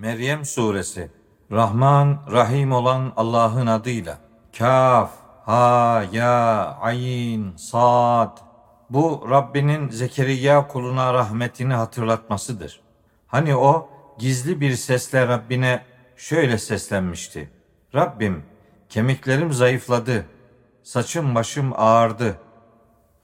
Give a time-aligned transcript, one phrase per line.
[0.00, 1.10] Meryem Suresi
[1.52, 4.18] Rahman, Rahim olan Allah'ın adıyla.
[4.58, 5.10] Kaf,
[5.44, 8.38] Ha, Ya, Ayn, Sad.
[8.90, 12.80] Bu Rabbinin Zekeriya kuluna rahmetini hatırlatmasıdır.
[13.26, 13.88] Hani o
[14.18, 15.84] gizli bir sesle Rabbine
[16.16, 17.50] şöyle seslenmişti.
[17.94, 18.42] Rabbim,
[18.88, 20.26] kemiklerim zayıfladı,
[20.82, 22.38] saçım başım ağardı.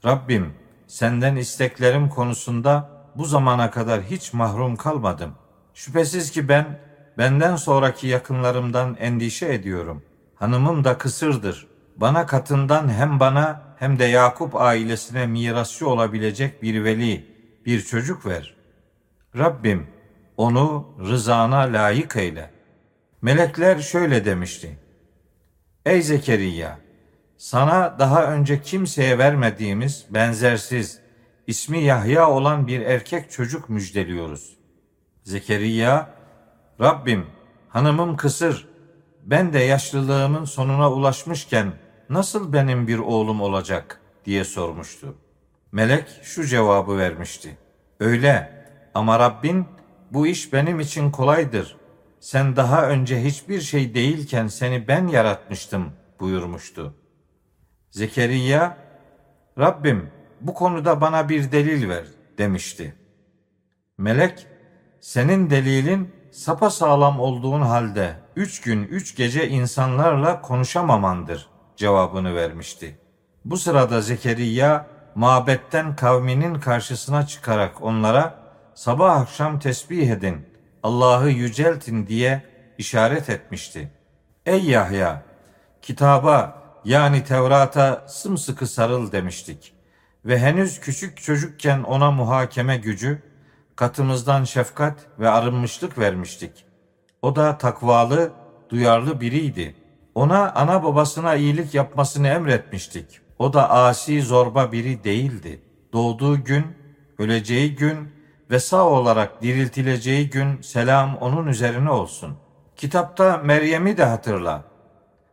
[0.05, 0.53] Rabbim,
[0.87, 5.44] senden isteklerim konusunda bu zamana kadar hiç mahrum kalmadım.
[5.75, 6.79] Şüphesiz ki ben
[7.17, 10.03] benden sonraki yakınlarımdan endişe ediyorum.
[10.35, 11.67] Hanımım da kısırdır.
[11.97, 17.25] Bana katından hem bana hem de Yakup ailesine mirasçı olabilecek bir veli,
[17.65, 18.55] bir çocuk ver.
[19.37, 19.87] Rabbim
[20.37, 22.51] onu rızana layık eyle.
[23.21, 24.77] Melekler şöyle demişti.
[25.85, 26.79] Ey Zekeriya!
[27.37, 30.99] Sana daha önce kimseye vermediğimiz benzersiz,
[31.47, 34.64] ismi Yahya olan bir erkek çocuk müjdeliyoruz.
[35.25, 36.09] Zekeriya,
[36.81, 37.25] Rabbim
[37.69, 38.67] hanımım kısır,
[39.23, 41.73] ben de yaşlılığımın sonuna ulaşmışken
[42.09, 45.15] nasıl benim bir oğlum olacak diye sormuştu.
[45.71, 47.57] Melek şu cevabı vermişti.
[47.99, 49.65] Öyle ama Rabbin
[50.11, 51.77] bu iş benim için kolaydır.
[52.19, 56.95] Sen daha önce hiçbir şey değilken seni ben yaratmıştım buyurmuştu.
[57.89, 58.77] Zekeriya,
[59.59, 60.09] Rabbim
[60.41, 62.05] bu konuda bana bir delil ver
[62.37, 62.95] demişti.
[63.97, 64.47] Melek,
[65.05, 72.97] senin delilin sapa sağlam olduğun halde üç gün üç gece insanlarla konuşamamandır cevabını vermişti.
[73.45, 78.39] Bu sırada Zekeriya mabetten kavminin karşısına çıkarak onlara
[78.73, 80.45] sabah akşam tesbih edin,
[80.83, 82.43] Allah'ı yüceltin diye
[82.77, 83.91] işaret etmişti.
[84.45, 85.23] Ey Yahya!
[85.81, 89.73] Kitaba yani Tevrat'a sımsıkı sarıl demiştik.
[90.25, 93.34] Ve henüz küçük çocukken ona muhakeme gücü,
[93.75, 96.65] katımızdan şefkat ve arınmışlık vermiştik.
[97.21, 98.31] O da takvalı,
[98.69, 99.75] duyarlı biriydi.
[100.15, 103.19] Ona ana babasına iyilik yapmasını emretmiştik.
[103.39, 105.61] O da asi zorba biri değildi.
[105.93, 106.65] Doğduğu gün,
[107.19, 107.97] öleceği gün
[108.51, 112.37] ve sağ olarak diriltileceği gün selam onun üzerine olsun.
[112.75, 114.63] Kitapta Meryem'i de hatırla.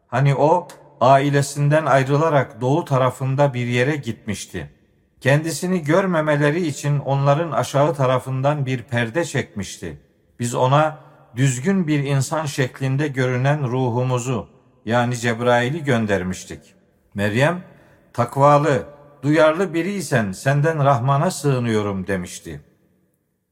[0.08, 0.68] Hani o
[1.00, 4.70] ailesinden ayrılarak doğu tarafında bir yere gitmişti.
[5.22, 10.00] Kendisini görmemeleri için onların aşağı tarafından bir perde çekmişti.
[10.40, 10.98] Biz ona
[11.36, 14.48] düzgün bir insan şeklinde görünen ruhumuzu
[14.84, 16.74] yani Cebrail'i göndermiştik.
[17.14, 17.62] Meryem,
[18.12, 18.86] takvalı,
[19.22, 22.60] duyarlı biriysen senden Rahman'a sığınıyorum demişti.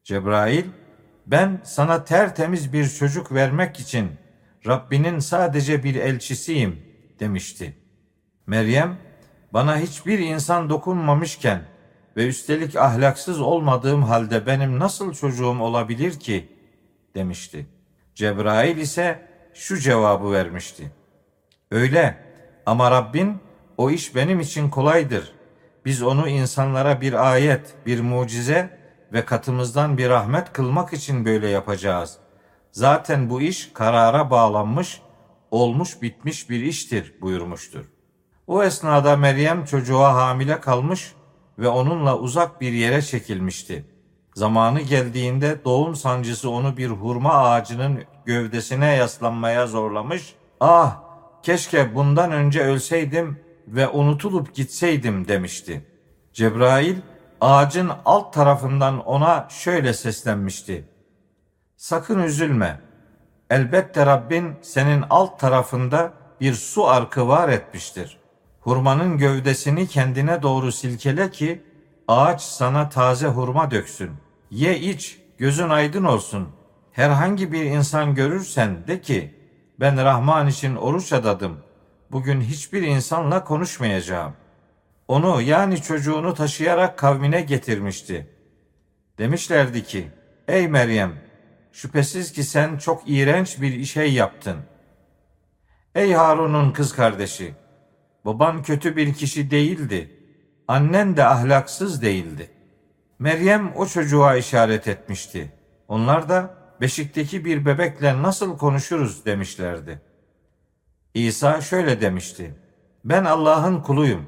[0.05, 0.65] Cebrail,
[1.27, 4.11] ben sana tertemiz bir çocuk vermek için
[4.67, 6.83] Rabbinin sadece bir elçisiyim
[7.21, 7.77] demişti.
[8.47, 8.99] Meryem,
[9.53, 11.63] bana hiçbir insan dokunmamışken
[12.17, 16.49] ve üstelik ahlaksız olmadığım halde benim nasıl çocuğum olabilir ki?
[17.15, 17.67] demişti.
[18.15, 20.93] Cebrail ise şu cevabı vermişti.
[21.71, 22.25] Öyle
[22.67, 23.37] ama Rabbin
[23.77, 25.33] o iş benim için kolaydır.
[25.85, 28.79] Biz onu insanlara bir ayet, bir mucize
[29.13, 32.19] ve katımızdan bir rahmet kılmak için böyle yapacağız.
[32.73, 35.01] Zaten bu iş karara bağlanmış,
[35.51, 37.85] olmuş bitmiş bir iştir buyurmuştur.
[38.51, 41.15] O esnada Meryem çocuğa hamile kalmış
[41.59, 43.85] ve onunla uzak bir yere çekilmişti.
[44.35, 50.35] Zamanı geldiğinde doğum sancısı onu bir hurma ağacının gövdesine yaslanmaya zorlamış.
[50.61, 51.03] Ah
[51.43, 55.87] keşke bundan önce ölseydim ve unutulup gitseydim demişti.
[56.33, 56.97] Cebrail
[57.41, 60.89] ağacın alt tarafından ona şöyle seslenmişti.
[61.77, 62.81] Sakın üzülme.
[63.51, 68.20] Elbette Rabbin senin alt tarafında bir su arkı var etmiştir.
[68.61, 71.63] Hurmanın gövdesini kendine doğru silkele ki
[72.09, 74.11] ağaç sana taze hurma döksün.
[74.51, 76.49] Ye iç, gözün aydın olsun.
[76.93, 79.35] Herhangi bir insan görürsen de ki
[79.81, 81.59] ben Rahman için oruç adadım.
[82.13, 84.33] Bugün hiçbir insanla konuşmayacağım.
[85.09, 88.31] Onu yani çocuğunu taşıyarak kavmine getirmişti.
[89.19, 90.11] Demişlerdi ki,
[90.49, 91.13] ey Meryem,
[91.73, 94.57] şüphesiz ki sen çok iğrenç bir şey yaptın.
[95.95, 97.55] Ey Harun'un kız kardeşi,
[98.25, 100.17] baban kötü bir kişi değildi.
[100.69, 102.51] Annen de ahlaksız değildi.
[103.19, 105.53] Meryem o çocuğa işaret etmişti.
[105.89, 110.01] Onlar da beşikteki bir bebekle nasıl konuşuruz demişlerdi.
[111.15, 112.55] İsa şöyle demişti.
[113.05, 114.27] Ben Allah'ın kuluyum.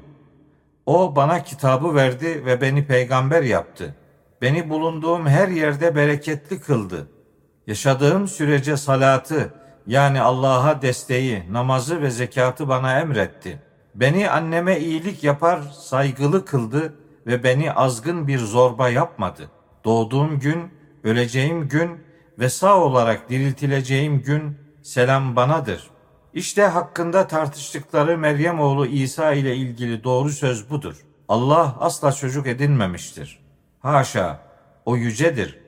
[0.85, 3.95] O bana kitabı verdi ve beni peygamber yaptı.
[4.41, 7.07] Beni bulunduğum her yerde bereketli kıldı.
[7.67, 9.53] Yaşadığım sürece salatı
[9.87, 13.59] yani Allah'a desteği, namazı ve zekatı bana emretti.
[13.95, 16.93] Beni anneme iyilik yapar, saygılı kıldı
[17.27, 19.51] ve beni azgın bir zorba yapmadı.
[19.85, 20.73] Doğduğum gün,
[21.03, 22.03] öleceğim gün
[22.39, 25.89] ve sağ olarak diriltileceğim gün selam banadır.
[26.33, 30.95] İşte hakkında tartıştıkları Meryem oğlu İsa ile ilgili doğru söz budur.
[31.27, 33.39] Allah asla çocuk edinmemiştir.
[33.79, 34.39] Haşa,
[34.85, 35.59] o yücedir.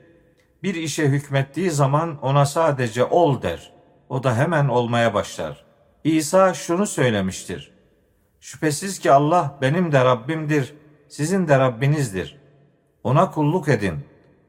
[0.62, 3.72] Bir işe hükmettiği zaman ona sadece ol der.
[4.08, 5.64] O da hemen olmaya başlar.
[6.04, 7.75] İsa şunu söylemiştir.
[8.40, 10.74] Şüphesiz ki Allah benim de Rabbimdir,
[11.08, 12.40] sizin de Rabbinizdir.
[13.04, 13.94] Ona kulluk edin.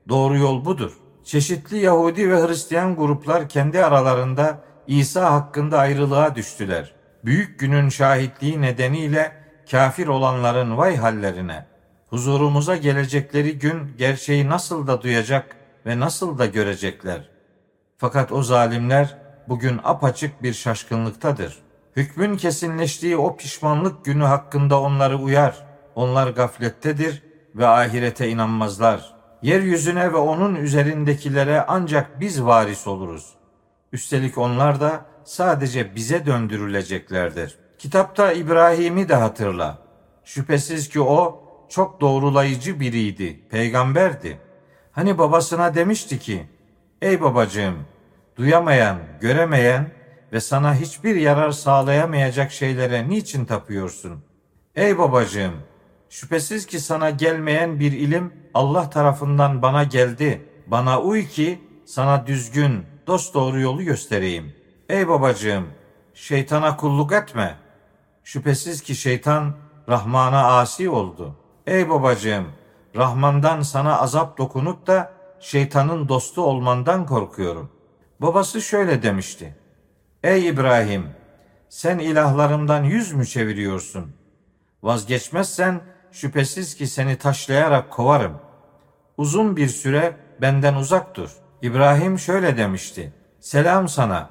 [0.10, 0.98] Doğru yol budur.
[1.24, 6.94] Çeşitli Yahudi ve Hristiyan gruplar kendi aralarında İsa hakkında ayrılığa düştüler.
[7.26, 9.32] Büyük günün şahitliği nedeniyle
[9.72, 11.66] kafir olanların vay hallerine.
[12.10, 15.56] Huzurumuza gelecekleri gün gerçeği nasıl da duyacak
[15.86, 17.30] ve nasıl da görecekler.
[17.98, 19.18] Fakat o zalimler
[19.48, 21.58] bugün apaçık bir şaşkınlıktadır.
[21.98, 25.68] Hükmün kesinleştiği o pişmanlık günü hakkında onları uyar.
[25.96, 27.24] Onlar gaflettedir
[27.56, 29.16] ve ahirete inanmazlar.
[29.42, 33.34] Yeryüzüne ve onun üzerindekilere ancak biz varis oluruz.
[33.92, 37.58] Üstelik onlar da sadece bize döndürüleceklerdir.
[37.80, 39.78] Kitapta İbrahim'i de hatırla.
[40.24, 44.38] Şüphesiz ki o çok doğrulayıcı biriydi, peygamberdi.
[44.92, 46.48] Hani babasına demişti ki,
[47.02, 47.76] Ey babacığım,
[48.36, 49.97] duyamayan, göremeyen
[50.34, 54.24] ve sana hiçbir yarar sağlayamayacak şeylere niçin tapıyorsun?
[54.76, 55.54] Ey babacığım,
[56.10, 60.42] şüphesiz ki sana gelmeyen bir ilim Allah tarafından bana geldi.
[60.68, 64.56] Bana uy ki sana düzgün, dost doğru yolu göstereyim.
[64.90, 65.68] Ey babacığım,
[66.14, 67.56] şeytana kulluk etme.
[68.24, 69.56] Şüphesiz ki şeytan
[69.90, 71.36] Rahman'a asi oldu.
[71.68, 72.48] Ey babacığım,
[72.96, 77.70] Rahman'dan sana azap dokunup da şeytanın dostu olmandan korkuyorum.
[78.22, 79.56] Babası şöyle demişti.
[80.28, 81.06] Ey İbrahim,
[81.70, 84.16] sen ilahlarımdan yüz mü çeviriyorsun?
[84.84, 85.82] Vazgeçmezsen
[86.12, 88.34] şüphesiz ki seni taşlayarak kovarım.
[89.18, 91.32] Uzun bir süre benden uzak dur.
[91.62, 93.14] İbrahim şöyle demişti.
[93.40, 94.30] Selam sana.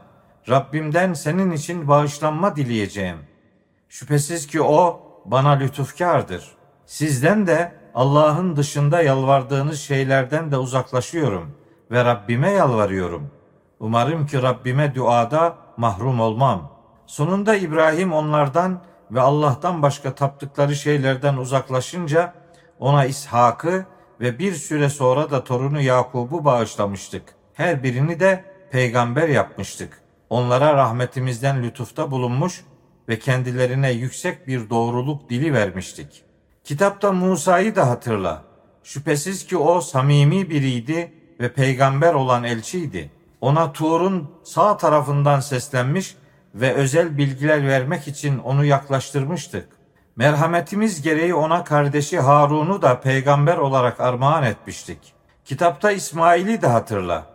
[0.48, 3.18] Rabbimden senin için bağışlanma dileyeceğim.
[3.88, 6.56] Şüphesiz ki o bana lütufkardır.
[6.86, 11.56] Sizden de Allah'ın dışında yalvardığınız şeylerden de uzaklaşıyorum
[11.90, 13.30] ve Rabbime yalvarıyorum.
[13.80, 16.70] Umarım ki Rabbime duada mahrum olmam.
[17.06, 22.34] Sonunda İbrahim onlardan ve Allah'tan başka taptıkları şeylerden uzaklaşınca
[22.78, 23.86] ona İshak'ı
[24.20, 27.22] ve bir süre sonra da torunu Yakub'u bağışlamıştık.
[27.54, 30.02] Her birini de peygamber yapmıştık.
[30.30, 32.64] Onlara rahmetimizden lütufta bulunmuş
[33.08, 36.24] ve kendilerine yüksek bir doğruluk dili vermiştik.
[36.64, 38.42] Kitapta Musa'yı da hatırla.
[38.82, 43.10] Şüphesiz ki o samimi biriydi ve peygamber olan elçiydi.
[43.46, 46.16] Ona Tur'un sağ tarafından seslenmiş
[46.54, 49.68] ve özel bilgiler vermek için onu yaklaştırmıştık.
[50.16, 54.98] Merhametimiz gereği ona kardeşi Harun'u da peygamber olarak armağan etmiştik.
[55.44, 57.26] Kitapta İsmail'i de hatırla.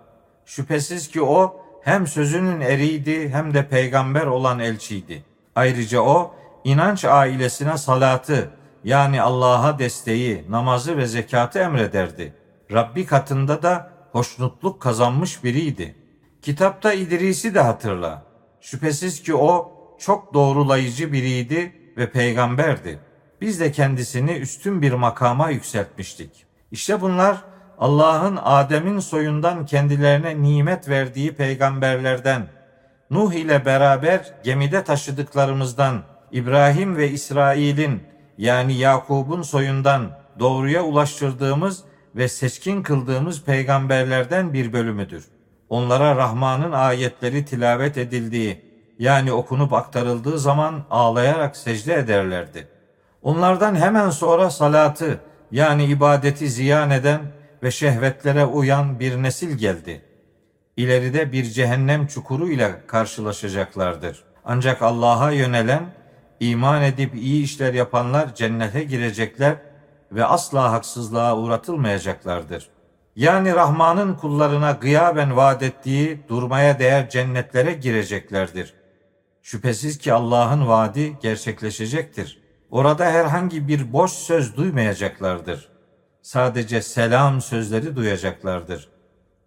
[0.46, 5.24] Şüphesiz ki o hem sözünün eriydi hem de peygamber olan elçiydi.
[5.56, 8.50] Ayrıca o inanç ailesine salatı
[8.84, 12.34] yani Allah'a desteği, namazı ve zekatı emrederdi.
[12.72, 16.01] Rabbi katında da hoşnutluk kazanmış biriydi.
[16.42, 18.24] Kitapta İdris'i de hatırla.
[18.62, 23.00] Şüphesiz ki o çok doğrulayıcı biriydi ve peygamberdi.
[23.42, 26.46] Biz de kendisini üstün bir makama yükseltmiştik.
[26.72, 27.38] İşte bunlar
[27.78, 32.48] Allah'ın Adem'in soyundan kendilerine nimet verdiği peygamberlerden,
[33.10, 38.04] Nuh ile beraber gemide taşıdıklarımızdan, İbrahim ve İsrail'in
[38.38, 41.84] yani Yakub'un soyundan doğruya ulaştırdığımız
[42.16, 45.31] ve seçkin kıldığımız peygamberlerden bir bölümüdür.
[45.72, 48.62] Onlara Rahman'ın ayetleri tilavet edildiği,
[49.00, 52.68] yani okunup aktarıldığı zaman ağlayarak secde ederlerdi.
[53.22, 55.20] Onlardan hemen sonra salatı
[55.52, 57.22] yani ibadeti ziyan eden
[57.64, 60.02] ve şehvetlere uyan bir nesil geldi.
[60.78, 64.24] İleride bir cehennem çukuru ile karşılaşacaklardır.
[64.46, 65.94] Ancak Allah'a yönelen,
[66.40, 69.56] iman edip iyi işler yapanlar cennete girecekler
[70.12, 72.70] ve asla haksızlığa uğratılmayacaklardır.
[73.16, 78.74] Yani Rahman'ın kullarına gıyaben vaat ettiği durmaya değer cennetlere gireceklerdir.
[79.42, 82.42] Şüphesiz ki Allah'ın vaadi gerçekleşecektir.
[82.72, 85.70] Orada herhangi bir boş söz duymayacaklardır.
[86.22, 88.90] Sadece selam sözleri duyacaklardır.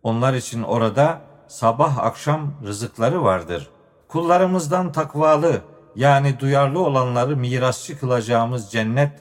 [0.03, 3.71] Onlar için orada sabah akşam rızıkları vardır.
[4.09, 5.63] Kullarımızdan takvalı
[5.97, 9.13] yani duyarlı olanları mirasçı kılacağımız cennet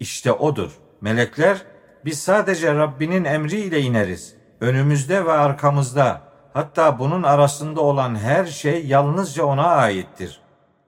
[0.00, 0.70] işte odur.
[1.00, 1.62] Melekler
[2.06, 4.34] biz sadece Rabbinin emriyle ineriz.
[4.60, 10.40] Önümüzde ve arkamızda Hatta bunun arasında olan her şey yalnızca ona aittir.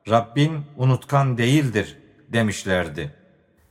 [0.08, 1.98] Rabbin unutkan değildir
[2.28, 3.14] demişlerdi.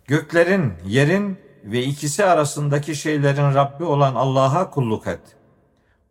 [0.06, 5.20] Göklerin, yerin ve ikisi arasındaki şeylerin Rabbi olan Allah'a kulluk et.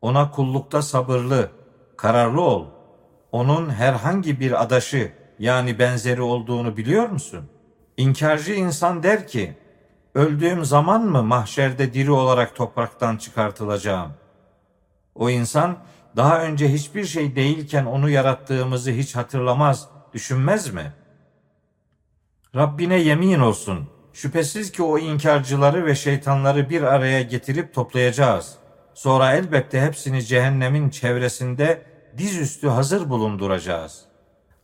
[0.00, 1.50] Ona kullukta sabırlı,
[1.96, 2.66] kararlı ol.
[3.32, 7.44] Onun herhangi bir adaşı yani benzeri olduğunu biliyor musun?
[7.96, 9.54] İnkarcı insan der ki,
[10.16, 14.12] öldüğüm zaman mı mahşerde diri olarak topraktan çıkartılacağım?
[15.14, 15.78] O insan
[16.16, 20.92] daha önce hiçbir şey değilken onu yarattığımızı hiç hatırlamaz, düşünmez mi?
[22.54, 28.54] Rabbine yemin olsun, şüphesiz ki o inkarcıları ve şeytanları bir araya getirip toplayacağız.
[28.94, 31.82] Sonra elbette hepsini cehennemin çevresinde
[32.18, 34.04] dizüstü hazır bulunduracağız.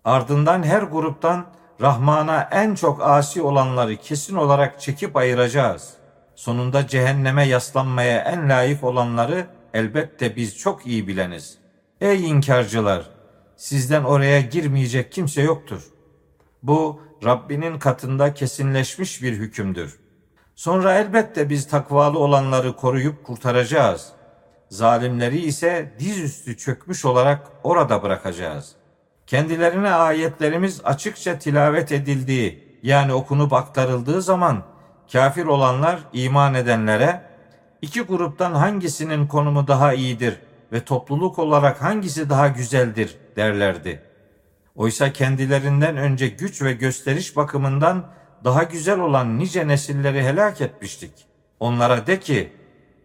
[0.05, 1.47] Ardından her gruptan
[1.83, 5.95] Rahman'a en çok asi olanları kesin olarak çekip ayıracağız.
[6.35, 11.59] Sonunda cehenneme yaslanmaya en layık olanları elbette biz çok iyi bileniz.
[12.01, 13.11] Ey inkarcılar!
[13.57, 15.83] Sizden oraya girmeyecek kimse yoktur.
[16.63, 20.01] Bu Rabbinin katında kesinleşmiş bir hükümdür.
[20.55, 24.13] Sonra elbette biz takvalı olanları koruyup kurtaracağız.
[24.69, 28.82] Zalimleri ise dizüstü çökmüş olarak orada bırakacağız.''
[29.27, 34.63] Kendilerine ayetlerimiz açıkça tilavet edildiği yani okunup aktarıldığı zaman
[35.13, 37.23] kafir olanlar iman edenlere
[37.83, 40.41] iki gruptan hangisinin konumu daha iyidir
[40.73, 44.03] ve topluluk olarak hangisi daha güzeldir derlerdi.
[44.77, 48.07] Oysa kendilerinden önce güç ve gösteriş bakımından
[48.45, 51.13] daha güzel olan nice nesilleri helak etmiştik.
[51.61, 52.53] Onlara de ki,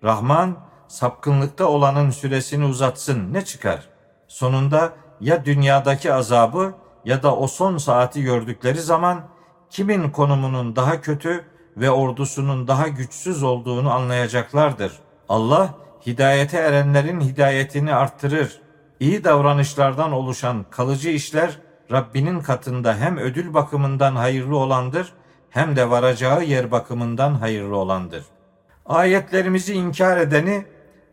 [0.03, 0.57] Rahman
[0.88, 3.89] sapkınlıkta olanın süresini uzatsın ne çıkar?
[4.27, 6.74] Sonunda ya dünyadaki azabı
[7.05, 9.21] ya da o son saati gördükleri zaman
[9.69, 11.45] kimin konumunun daha kötü
[11.77, 14.91] ve ordusunun daha güçsüz olduğunu anlayacaklardır.
[15.29, 15.74] Allah
[16.05, 18.62] hidayete erenlerin hidayetini arttırır.
[19.00, 21.59] İyi davranışlardan oluşan kalıcı işler
[21.91, 25.13] Rabbinin katında hem ödül bakımından hayırlı olandır
[25.50, 28.24] hem de varacağı yer bakımından hayırlı olandır.
[28.86, 30.65] Ayetlerimizi inkar edeni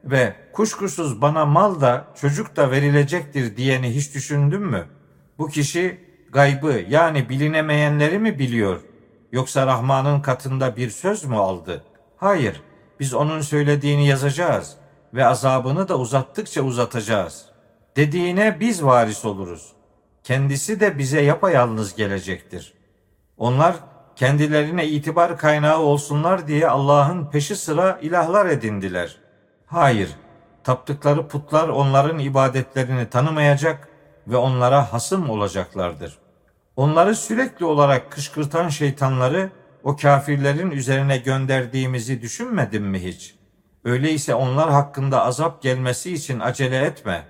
[0.04, 4.87] ve kuşkusuz bana mal da çocuk da verilecektir diyeni hiç düşündün mü?
[5.38, 6.00] Bu kişi
[6.32, 8.80] gaybı yani bilinemeyenleri mi biliyor?
[9.32, 11.84] Yoksa Rahman'ın katında bir söz mü aldı?
[12.16, 12.62] Hayır,
[13.00, 14.76] biz onun söylediğini yazacağız
[15.14, 17.46] ve azabını da uzattıkça uzatacağız.
[17.96, 19.73] Dediğine biz varis oluruz.
[20.25, 22.75] Kendisi de bize yapayalnız gelecektir.
[23.37, 23.76] Onlar
[24.16, 29.24] kendilerine itibar kaynağı olsunlar diye Allah'ın peşi sıra ilahlar edindiler.''
[29.75, 30.11] Hayır,
[30.64, 33.88] taptıkları putlar onların ibadetlerini tanımayacak
[34.26, 36.19] ve onlara hasım olacaklardır.
[36.76, 39.50] Onları sürekli olarak kışkırtan şeytanları
[39.85, 43.35] o kafirlerin üzerine gönderdiğimizi düşünmedin mi hiç?
[43.85, 47.23] Öyleyse onlar hakkında azap gelmesi için acele etme.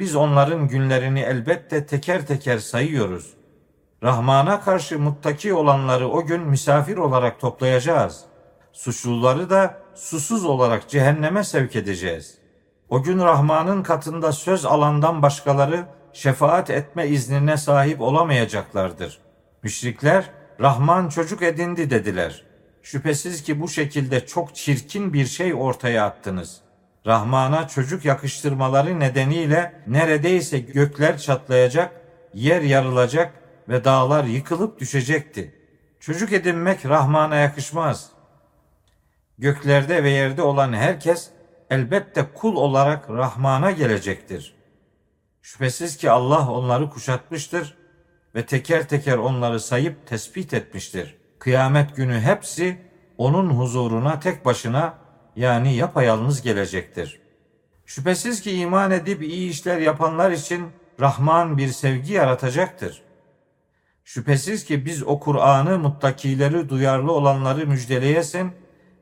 [0.00, 3.34] Biz onların günlerini elbette teker teker sayıyoruz.
[4.02, 8.24] Rahman'a karşı muttaki olanları o gün misafir olarak toplayacağız.
[8.76, 12.38] Suçluları da susuz olarak cehenneme sevk edeceğiz.
[12.88, 19.18] O gün Rahman'ın katında söz alandan başkaları şefaat etme iznine sahip olamayacaklardır.
[19.62, 20.30] Müşrikler
[20.60, 22.44] Rahman çocuk edindi dediler.
[22.82, 26.60] Şüphesiz ki bu şekilde çok çirkin bir şey ortaya attınız.
[27.06, 32.00] Rahman'a çocuk yakıştırmaları nedeniyle neredeyse gökler çatlayacak,
[32.34, 33.32] yer yarılacak
[33.68, 35.54] ve dağlar yıkılıp düşecekti.
[36.00, 38.15] Çocuk edinmek Rahman'a yakışmaz.''
[39.38, 41.30] Göklerde ve yerde olan herkes
[41.70, 44.54] elbette kul olarak Rahman'a gelecektir.
[45.42, 47.74] Şüphesiz ki Allah onları kuşatmıştır
[48.34, 51.16] ve teker teker onları sayıp tespit etmiştir.
[51.38, 52.78] Kıyamet günü hepsi
[53.18, 54.94] onun huzuruna tek başına
[55.36, 57.20] yani yapayalnız gelecektir.
[57.86, 60.66] Şüphesiz ki iman edip iyi işler yapanlar için
[61.00, 63.02] Rahman bir sevgi yaratacaktır.
[64.04, 68.52] Şüphesiz ki biz o Kur'an'ı muttakileri duyarlı olanları müjdeleyesin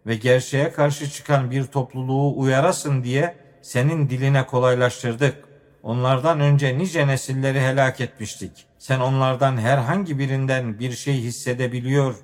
[0.06, 5.44] ve gerçeğe karşı çıkan bir topluluğu uyarasın diye senin diline kolaylaştırdık.
[5.82, 8.66] Onlardan önce nice nesilleri helak etmiştik.
[8.78, 12.14] Sen onlardan herhangi birinden bir şey hissedebiliyor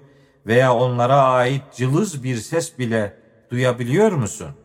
[0.47, 3.17] veya onlara ait cılız bir ses bile
[3.51, 4.60] duyabiliyor musun?''